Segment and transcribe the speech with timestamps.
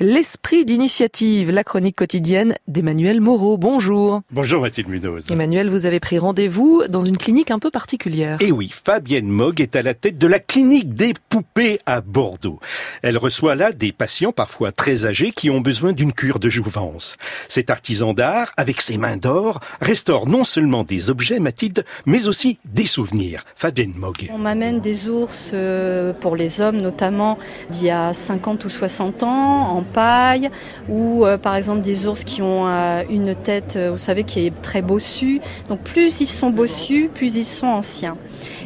[0.00, 3.58] L'esprit d'initiative, la chronique quotidienne d'Emmanuel Moreau.
[3.58, 4.20] Bonjour.
[4.30, 5.24] Bonjour Mathilde Munoz.
[5.28, 8.40] Emmanuel, vous avez pris rendez-vous dans une clinique un peu particulière.
[8.40, 12.00] Et eh oui, Fabienne Mogg est à la tête de la clinique des poupées à
[12.00, 12.60] Bordeaux.
[13.02, 17.16] Elle reçoit là des patients parfois très âgés qui ont besoin d'une cure de jouvence.
[17.48, 22.60] Cet artisan d'art, avec ses mains d'or, restaure non seulement des objets, Mathilde, mais aussi
[22.64, 23.44] des souvenirs.
[23.56, 24.28] Fabienne Mogg.
[24.32, 27.36] On m'amène des ours euh, pour les hommes notamment
[27.70, 30.50] d'il y a 50 ou 60 ans en paille
[30.88, 34.46] ou euh, par exemple des ours qui ont euh, une tête, euh, vous savez, qui
[34.46, 35.40] est très bossue.
[35.68, 38.16] Donc plus ils sont bossus, plus ils sont anciens.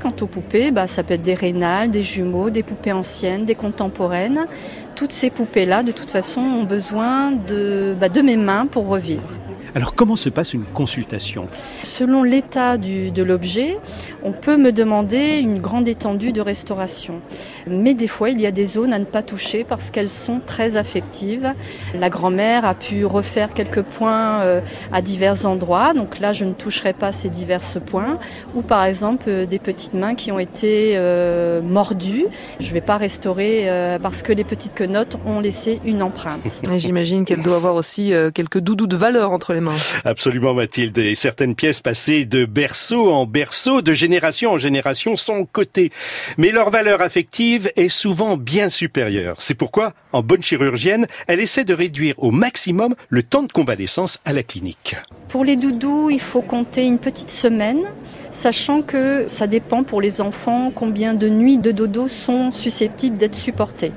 [0.00, 3.54] Quant aux poupées, bah, ça peut être des rénales, des jumeaux, des poupées anciennes, des
[3.54, 4.46] contemporaines.
[4.94, 9.37] Toutes ces poupées-là, de toute façon, ont besoin de, bah, de mes mains pour revivre.
[9.78, 11.46] Alors comment se passe une consultation
[11.84, 13.78] Selon l'état de l'objet,
[14.24, 17.22] on peut me demander une grande étendue de restauration.
[17.68, 20.40] Mais des fois, il y a des zones à ne pas toucher parce qu'elles sont
[20.44, 21.54] très affectives.
[21.94, 24.60] La grand-mère a pu refaire quelques points euh,
[24.92, 28.18] à divers endroits, donc là, je ne toucherai pas ces divers points.
[28.56, 32.26] Ou par exemple, euh, des petites mains qui ont été euh, mordues.
[32.58, 33.68] Je ne vais pas restaurer
[34.02, 36.62] parce que les petites quenottes ont laissé une empreinte.
[36.78, 39.67] J'imagine qu'elle doit avoir aussi quelques doudous de valeur entre les mains.
[40.04, 40.98] Absolument Mathilde.
[40.98, 45.90] Et certaines pièces passées de berceau en berceau, de génération en génération sont cotées.
[46.36, 49.36] Mais leur valeur affective est souvent bien supérieure.
[49.38, 54.18] C'est pourquoi, en bonne chirurgienne, elle essaie de réduire au maximum le temps de convalescence
[54.24, 54.96] à la clinique.
[55.28, 57.82] Pour les doudous, il faut compter une petite semaine,
[58.30, 63.34] sachant que ça dépend pour les enfants combien de nuits de dodo sont susceptibles d'être
[63.34, 63.92] supportées.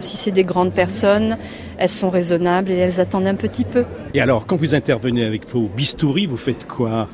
[0.00, 1.36] Si c'est des grandes personnes,
[1.78, 3.84] elles sont raisonnables et elles attendent un petit peu.
[4.14, 7.08] Et alors, quand vous intervenez avec vos bistouris, vous faites quoi?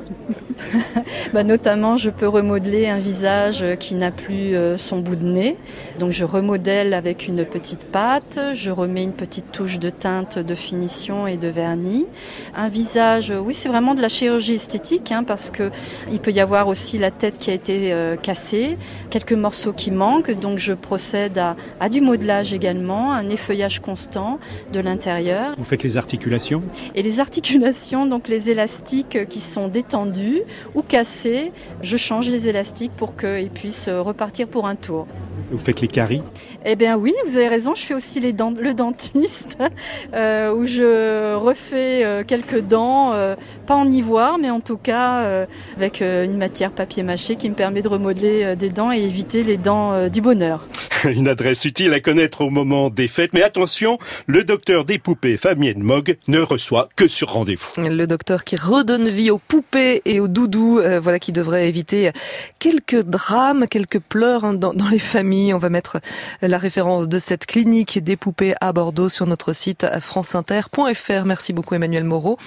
[1.32, 5.56] bah, Notamment, je peux remodeler un visage qui n'a plus euh, son bout de nez.
[5.98, 10.54] Donc je remodèle avec une petite pâte, je remets une petite touche de teinte, de
[10.54, 12.06] finition et de vernis.
[12.54, 15.70] Un visage, oui, c'est vraiment de la chirurgie esthétique, hein, parce que
[16.10, 18.76] il peut y avoir aussi la tête qui a été euh, cassée,
[19.10, 24.38] quelques morceaux qui manquent, donc je procède à, à du modelage également, un effeuillage constant
[24.72, 25.54] de l'intérieur.
[25.58, 26.62] Vous faites les articulations?
[26.94, 30.42] Et les articulations, donc les élastiques qui sont détendus,
[30.74, 31.52] ou cassés,
[31.82, 35.06] je change les élastiques pour qu'ils puissent repartir pour un tour.
[35.50, 36.22] Vous faites les caries?
[36.64, 39.56] Eh bien oui, vous avez raison, je fais aussi les dents, le dentiste,
[40.14, 43.36] euh, où je refais euh, quelques dents, euh,
[43.66, 45.46] pas en ivoire, mais en tout cas
[45.76, 49.56] avec une matière papier mâché qui me permet de remodeler des dents et éviter les
[49.56, 50.66] dents du bonheur.
[51.04, 55.36] Une adresse utile à connaître au moment des fêtes, mais attention, le docteur des poupées
[55.36, 57.70] Fabienne Mogg ne reçoit que sur rendez-vous.
[57.76, 62.10] Le docteur qui redonne vie aux poupées et aux doudous, voilà qui devrait éviter
[62.58, 66.00] quelques drames, quelques pleurs hein, dans les familles on va mettre
[66.42, 71.24] la référence de cette clinique des poupées à Bordeaux sur notre site franceinter.fr.
[71.24, 72.38] Merci beaucoup Emmanuel Moreau.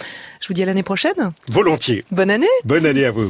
[0.41, 1.31] Je vous dis à l'année prochaine.
[1.49, 2.03] Volontiers.
[2.11, 2.47] Bonne année.
[2.65, 3.27] Bonne année à vous.